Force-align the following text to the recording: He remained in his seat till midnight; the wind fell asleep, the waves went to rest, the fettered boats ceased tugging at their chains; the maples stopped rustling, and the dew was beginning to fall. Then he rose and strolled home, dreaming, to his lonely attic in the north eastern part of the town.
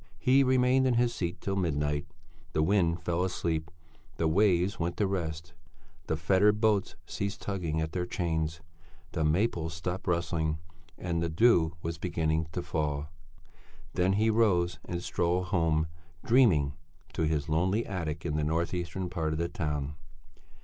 He 0.17 0.43
remained 0.43 0.87
in 0.87 0.95
his 0.95 1.13
seat 1.13 1.39
till 1.41 1.55
midnight; 1.55 2.07
the 2.53 2.63
wind 2.63 3.03
fell 3.03 3.23
asleep, 3.23 3.69
the 4.17 4.27
waves 4.27 4.79
went 4.79 4.97
to 4.97 5.05
rest, 5.05 5.53
the 6.07 6.17
fettered 6.17 6.59
boats 6.59 6.95
ceased 7.05 7.39
tugging 7.43 7.79
at 7.81 7.91
their 7.91 8.07
chains; 8.07 8.61
the 9.11 9.23
maples 9.23 9.75
stopped 9.75 10.07
rustling, 10.07 10.57
and 10.97 11.21
the 11.21 11.29
dew 11.29 11.75
was 11.83 11.99
beginning 11.99 12.47
to 12.51 12.63
fall. 12.63 13.09
Then 13.93 14.13
he 14.13 14.31
rose 14.31 14.79
and 14.85 15.03
strolled 15.03 15.49
home, 15.49 15.85
dreaming, 16.25 16.73
to 17.13 17.27
his 17.27 17.47
lonely 17.47 17.85
attic 17.85 18.25
in 18.25 18.37
the 18.37 18.43
north 18.43 18.73
eastern 18.73 19.07
part 19.07 19.33
of 19.33 19.37
the 19.37 19.49
town. 19.49 19.93